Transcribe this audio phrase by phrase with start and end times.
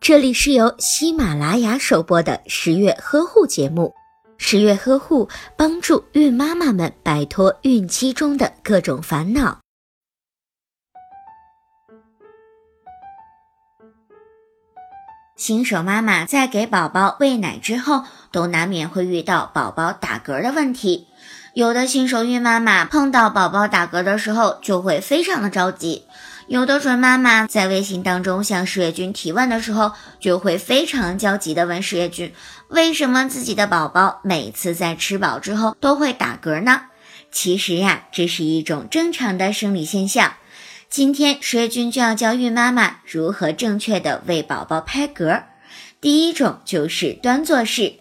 [0.00, 3.94] 这里是由喜马拉雅首播的十月呵护节目。
[4.36, 9.60] 十月呵护帮助孕妈妈们摆脱孕期中的各种烦恼。
[15.36, 21.08] 新手妈妈在给宝宝喂奶之后，都难免会遇到宝宝打嗝的问题。
[21.54, 26.04] 有的新手孕妈妈碰到宝宝打嗝的时候，就会非常的着急。
[26.46, 32.34] 有的准妈妈在微信当中向十月君提问的时候，就会非常焦急地问十月君：
[32.68, 36.82] 为什么自己的宝宝每次在吃饱之后都会打嗝呢？
[37.32, 40.34] 其实呀，这是一种正常的生理现象。
[40.90, 45.44] 今天十月君就要教孕妈妈如何正确的为宝宝拍嗝。
[46.00, 47.94] 第一种就是端坐式，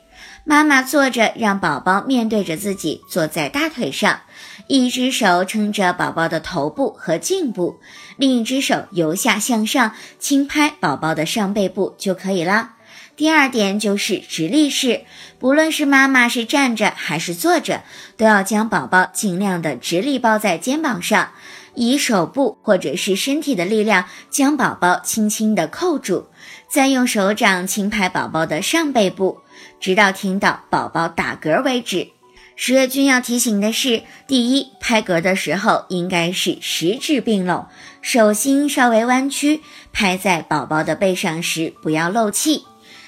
[0.46, 4.22] 妈妈坐着，让宝宝面对着自己，坐在大腿上。
[4.68, 7.80] 一只手撑着宝宝的头部和颈部，
[8.18, 12.72] 另一只手由下向上轻拍宝宝的上背部就可以了。
[13.16, 15.04] 第二点就是直立式，
[15.38, 17.84] 不论是妈妈是站着还是坐着，
[18.18, 21.32] 都要将宝宝尽量的直立抱在肩膀上，
[21.76, 26.28] 以手部或者是身体的力量将宝宝轻轻的扣住，
[26.70, 29.40] 再用手掌轻拍宝宝的上背部，
[29.80, 32.10] 直到听到宝宝打嗝为止。
[32.56, 37.66] 十月君要提醒的是：第一，拍嗝的时候应该是十指并拢，
[38.02, 42.66] 手心稍微弯曲，拍在宝宝的背上时不要漏气。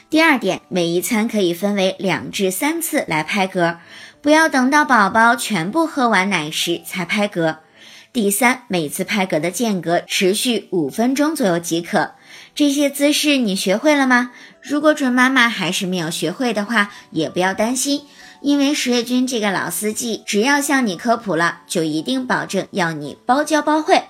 [0.09, 3.77] 第二点，每一餐可以分为两至三次来拍嗝，
[4.21, 7.57] 不要等到宝宝全部喝完奶时才拍嗝。
[8.15, 12.11] 第三，每次拍嗝的间隔持续五分钟左右即可。
[12.55, 14.31] 这些姿势你学会了吗？
[14.61, 18.03] 如果准妈妈还是没有学会的话，也不要担心。
[18.39, 24.03] 因为十月君这个老司机，只要向你科普了，就一定保证要你包教包会。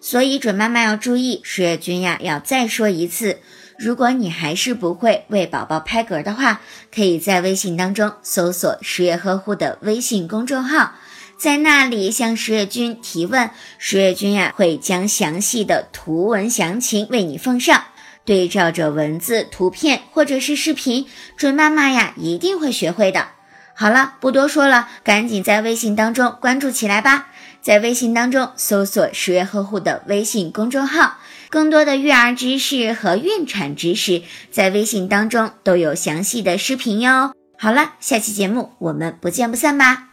[0.00, 3.38] 所以准妈妈要注意，十月君呀，要再说一次，
[3.78, 6.60] 如果你还是不会为宝宝拍嗝的话，
[6.92, 10.94] 可以在微信当中搜索“十月呵护”的微信公众号，
[11.42, 17.82] 在那里向十月君提问，十月君呀会将详细的图文详情为你奉上。
[18.24, 23.30] 对照着文字、图片或者是视频，准妈妈呀一定会学会的。
[23.74, 27.30] 好了，不多说了，赶紧在微信当中关注起来吧。
[27.60, 31.16] 在微信当中搜索“十月呵护”的微信公众号，
[31.50, 37.32] 更多的育儿知识和孕产知识，在微信当中都有详细的视频哟。
[37.58, 40.11] 好了，下期节目我们不见不散吧。